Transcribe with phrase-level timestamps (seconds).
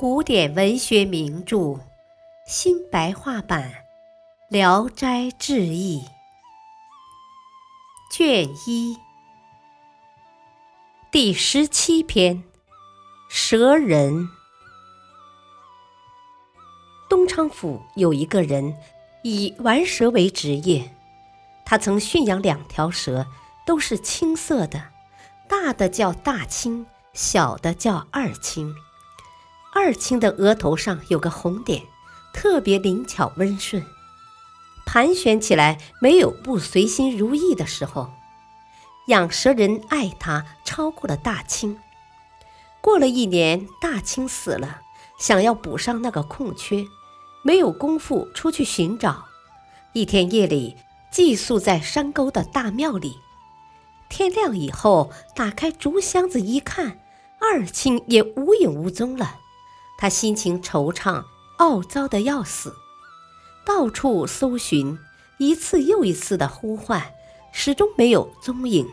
[0.00, 1.78] 古典文学名著
[2.46, 3.70] 新白话版
[4.48, 6.02] 《聊斋志异》
[8.16, 8.96] 卷一
[11.12, 12.42] 第十七篇：
[13.28, 14.26] 蛇人。
[17.10, 18.74] 东昌府有一个人
[19.22, 20.90] 以玩蛇为职业，
[21.66, 23.26] 他曾驯养两条蛇，
[23.66, 24.82] 都是青色的，
[25.46, 28.74] 大的叫大青，小的叫二青。
[29.72, 31.82] 二青的额头上有个红点，
[32.32, 33.84] 特别灵巧温顺，
[34.84, 38.10] 盘旋起来没有不随心如意的时候。
[39.06, 41.78] 养蛇人爱它超过了大青。
[42.80, 44.80] 过了一年，大青死了，
[45.18, 46.86] 想要补上那个空缺，
[47.42, 49.26] 没有功夫出去寻找。
[49.92, 50.76] 一天夜里，
[51.10, 53.18] 寄宿在山沟的大庙里。
[54.08, 57.00] 天亮以后，打开竹箱子一看，
[57.40, 59.38] 二青也无影无踪了。
[60.00, 61.24] 他心情惆怅，
[61.58, 62.74] 懊糟的要死，
[63.66, 64.98] 到处搜寻，
[65.38, 67.12] 一次又一次的呼唤，
[67.52, 68.88] 始终没有踪影。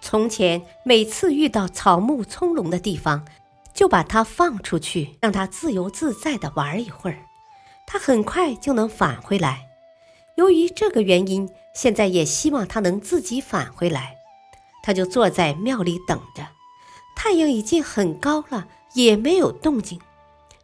[0.00, 3.26] 从前每次遇到草木葱茏的地方，
[3.74, 7.26] 就把它放出去，让它自由自在的玩一会儿，
[7.84, 9.66] 它很快就能返回来。
[10.36, 14.14] 由于这个原因，现在也希望它能自己返回来。
[14.82, 16.46] 他就坐在庙里等着，
[17.14, 20.00] 太阳已经很高了，也没有动静。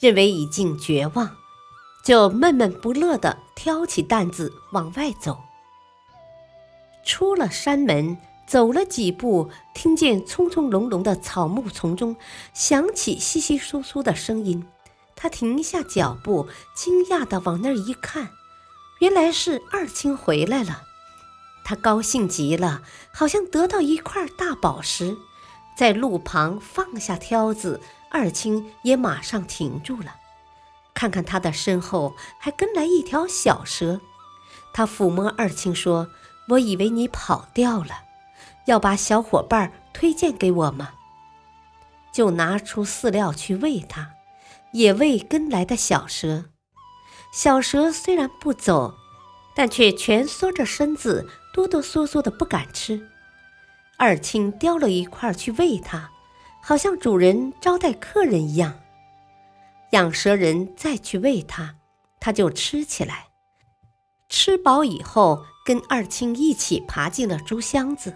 [0.00, 1.36] 认为已经绝望，
[2.02, 5.38] 就闷闷不乐地挑起担子往外走。
[7.04, 12.16] 出了山门，走了几步，听见葱葱茏茏的草木丛中
[12.54, 14.66] 响起稀稀疏疏的声音。
[15.14, 18.30] 他停下脚步，惊讶地往那儿一看，
[19.00, 20.82] 原来是二青回来了。
[21.62, 22.80] 他高兴极了，
[23.12, 25.18] 好像得到一块大宝石，
[25.76, 27.82] 在路旁放下挑子。
[28.10, 30.16] 二青也马上停住了，
[30.92, 34.00] 看看他的身后还跟来一条小蛇。
[34.72, 36.08] 他抚摸二青说
[36.50, 38.02] ：“我以为你跑掉了，
[38.66, 40.90] 要把小伙伴推荐给我吗？”
[42.12, 44.10] 就拿出饲料去喂它，
[44.72, 46.46] 也喂跟来的小蛇。
[47.32, 48.96] 小蛇虽然不走，
[49.54, 53.08] 但却蜷缩着身子，哆哆嗦嗦的不敢吃。
[53.96, 56.10] 二青叼了一块去喂它。
[56.62, 58.80] 好像主人招待客人一样，
[59.90, 61.76] 养蛇人再去喂它，
[62.20, 63.26] 它就吃起来。
[64.28, 68.14] 吃饱以后，跟二青一起爬进了竹箱子，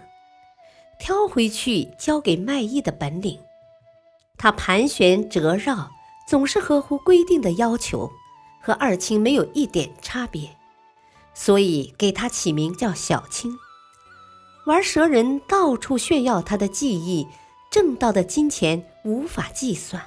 [0.99, 3.39] 挑回去交给卖艺的本领。
[4.37, 5.89] 它盘旋折绕，
[6.27, 8.09] 总是合乎规定的要求，
[8.61, 10.55] 和二青没有一点差别，
[11.33, 13.57] 所以给它起名叫小青。
[14.65, 17.27] 玩蛇人到处炫耀他的技艺。
[17.75, 20.01] 挣到的金钱无法计算。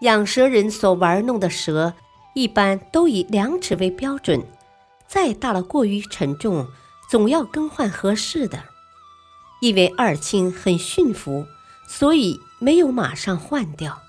[0.00, 1.92] 养蛇人所玩弄的蛇，
[2.32, 4.42] 一般都以两尺为标准，
[5.06, 6.68] 再大了过于沉重，
[7.10, 8.64] 总要更换合适的。
[9.60, 11.44] 因为二青很驯服，
[11.86, 14.00] 所以没有马上换掉。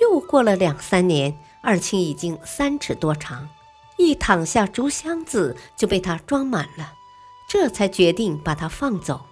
[0.00, 3.48] 又过了两三年，二青已经三尺多长，
[3.98, 6.94] 一躺下竹箱子就被他装满了，
[7.48, 9.26] 这才决定把它放走。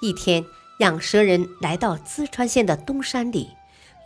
[0.00, 0.42] 一天。
[0.80, 3.50] 养蛇人来到淄川县的东山里，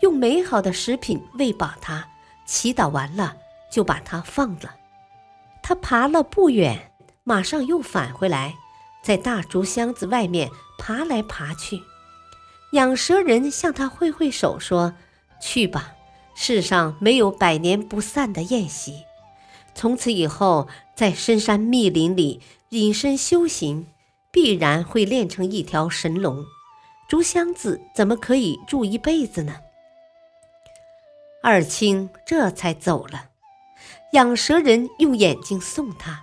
[0.01, 2.09] 用美好的食品喂饱它，
[2.47, 3.37] 祈祷完了
[3.71, 4.75] 就把它放了。
[5.63, 6.91] 他爬了不远，
[7.23, 8.57] 马上又返回来，
[9.05, 11.81] 在大竹箱子外面爬来爬去。
[12.73, 14.95] 养蛇人向他挥挥手说
[15.41, 15.93] ：“去吧，
[16.35, 19.05] 世上没有百年不散的宴席。
[19.77, 22.41] 从此以后，在深山密林里
[22.71, 23.87] 隐身修行，
[24.33, 26.45] 必然会练成一条神龙。”
[27.07, 29.57] 竹箱子怎么可以住一辈子呢？
[31.43, 33.27] 二青这才走了。
[34.13, 36.23] 养蛇人用眼睛送他，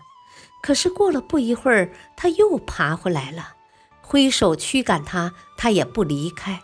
[0.64, 3.56] 可是过了不一会儿，他又爬回来了，
[4.02, 6.62] 挥手驱赶他，他也不离开，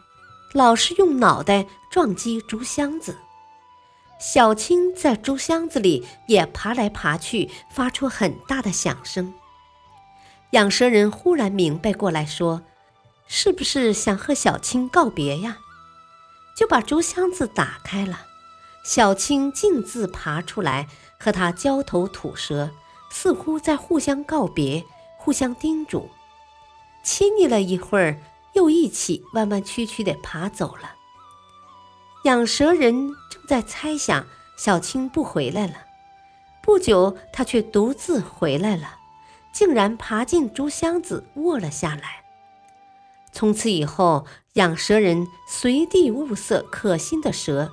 [0.54, 3.18] 老是用脑袋撞击竹箱子。
[4.20, 9.34] 小青在竹箱子里也爬来爬去，发出很大的响声。
[10.52, 12.64] 养蛇人忽然明白过来，说。
[13.28, 15.58] 是不是想和小青告别呀？
[16.56, 18.26] 就把竹箱子打开了，
[18.84, 20.88] 小青径自爬出来，
[21.20, 22.72] 和他交头吐舌，
[23.12, 24.84] 似乎在互相告别，
[25.18, 26.10] 互相叮嘱。
[27.04, 28.20] 亲昵了一会儿，
[28.54, 30.96] 又一起弯弯曲曲地爬走了。
[32.24, 34.26] 养蛇人正在猜想
[34.58, 35.76] 小青不回来了，
[36.62, 38.98] 不久他却独自回来了，
[39.54, 42.24] 竟然爬进竹箱子卧了下来。
[43.38, 47.72] 从此以后，养蛇人随地物色可心的蛇，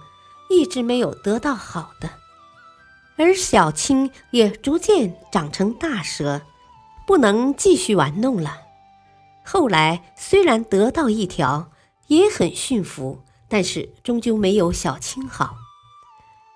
[0.51, 2.11] 一直没有得到好的。
[3.17, 6.43] 而小青也逐渐长成大蛇，
[7.07, 8.59] 不能继续玩弄了。
[9.43, 11.71] 后来虽然得到一条，
[12.09, 15.55] 也很驯服，但是终究没有小青好。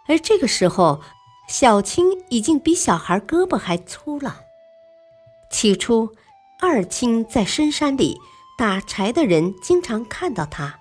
[0.07, 1.01] 而这个时候，
[1.49, 4.41] 小青已经比小孩胳膊还粗了。
[5.51, 6.15] 起初，
[6.61, 8.21] 二青在深山里。
[8.59, 10.81] 打柴的人经常看到它，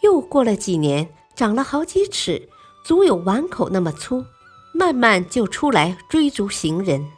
[0.00, 2.48] 又过了几年，长了好几尺，
[2.84, 4.24] 足有碗口那么粗，
[4.72, 7.10] 慢慢就出来追逐行人，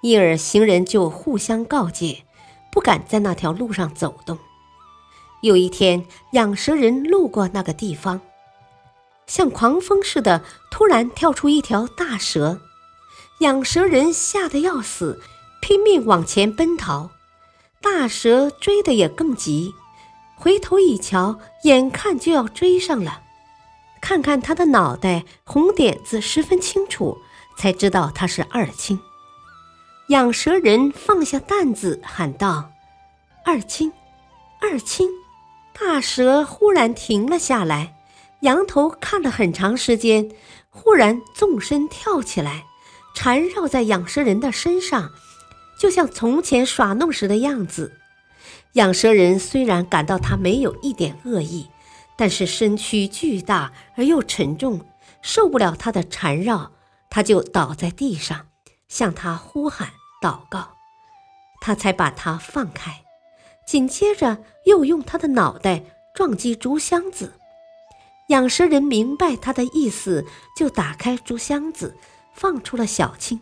[0.00, 2.24] 因而行人就互相告诫，
[2.72, 4.36] 不敢在那条路上走动。
[5.42, 8.22] 有一天，养蛇人路过那个地方，
[9.28, 12.60] 像狂风似的突然跳出一条大蛇，
[13.38, 15.22] 养蛇人吓得要死，
[15.60, 17.10] 拼命往前奔逃。
[17.82, 19.74] 大蛇追得也更急，
[20.36, 23.22] 回头一瞧，眼看就要追上了。
[24.00, 27.18] 看看他的脑袋，红点子十分清楚，
[27.56, 29.00] 才知道他是二青。
[30.08, 32.70] 养蛇人放下担子，喊道
[33.44, 33.92] ：“二青，
[34.60, 35.08] 二青！”
[35.72, 37.94] 大蛇忽然停了下来，
[38.40, 40.30] 仰头看了很长时间，
[40.70, 42.64] 忽然纵身跳起来，
[43.14, 45.10] 缠绕在养蛇人的身上。
[45.82, 47.98] 就像从前耍弄时的样子，
[48.74, 51.70] 养蛇人虽然感到他没有一点恶意，
[52.16, 54.86] 但是身躯巨大而又沉重，
[55.22, 56.70] 受不了他的缠绕，
[57.10, 58.46] 他就倒在地上，
[58.86, 59.88] 向他呼喊
[60.22, 60.74] 祷告，
[61.60, 63.02] 他才把他放开。
[63.66, 65.82] 紧接着又用他的脑袋
[66.14, 67.32] 撞击竹箱子，
[68.28, 70.24] 养蛇人明白他的意思，
[70.56, 71.96] 就打开竹箱子，
[72.32, 73.40] 放出了小青。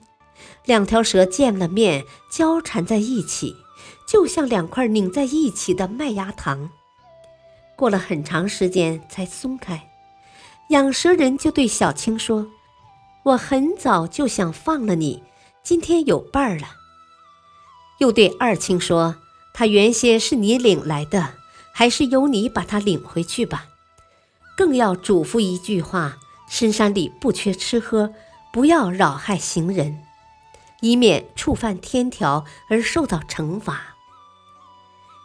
[0.64, 3.56] 两条蛇见了面，交缠在一起，
[4.06, 6.70] 就像两块拧在一起的麦芽糖。
[7.76, 9.88] 过了很长时间才松开。
[10.68, 12.46] 养蛇人就对小青说
[13.24, 15.22] ：“我很早就想放了你，
[15.62, 16.68] 今天有伴儿了。”
[17.98, 19.16] 又对二青说
[19.52, 21.34] ：“他原先是你领来的，
[21.72, 23.66] 还是由你把他领回去吧。
[24.56, 28.12] 更要嘱咐一句话：深山里不缺吃喝，
[28.52, 29.98] 不要扰害行人。”
[30.80, 33.96] 以免触犯天条而受到惩罚。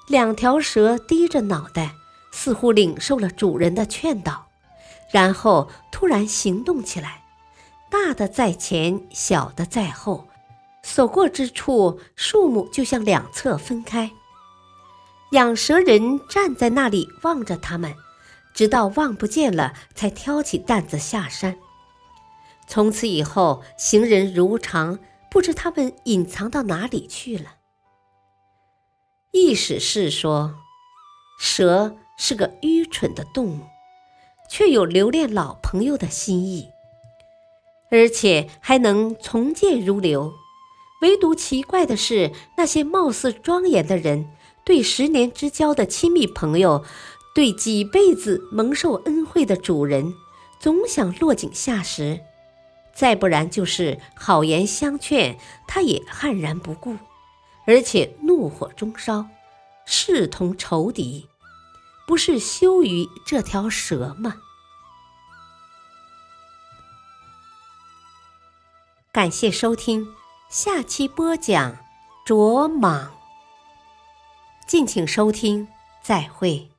[0.07, 1.95] 两条蛇低着脑袋，
[2.31, 4.47] 似乎领受了主人的劝导，
[5.11, 7.23] 然后突然行动起来。
[7.89, 10.27] 大的在前，小的在后，
[10.83, 14.11] 所过之处，树木就向两侧分开。
[15.31, 17.95] 养蛇人站在那里望着他们，
[18.53, 21.57] 直到望不见了，才挑起担子下山。
[22.67, 24.99] 从此以后，行人如常。
[25.35, 27.55] 不知他们隐藏到哪里去了。
[29.33, 30.55] 意思是说，
[31.37, 33.59] 蛇是个愚蠢的动物，
[34.49, 36.69] 却有留恋老朋友的心意，
[37.91, 40.31] 而且还能从谏如流。
[41.01, 44.29] 唯独奇怪的是，那些貌似庄严的人，
[44.63, 46.85] 对十年之交的亲密朋友，
[47.35, 50.13] 对几辈子蒙受恩惠的主人，
[50.61, 52.21] 总想落井下石。
[52.95, 55.37] 再不然就是好言相劝，
[55.67, 56.97] 他也悍然不顾，
[57.65, 59.27] 而且怒火中烧，
[59.85, 61.27] 视同仇敌，
[62.07, 64.37] 不是羞于这条蛇吗？
[69.11, 70.07] 感谢收听，
[70.49, 71.77] 下期播讲
[72.25, 73.11] 卓莽。
[74.65, 75.67] 敬请收听，
[76.01, 76.74] 再会。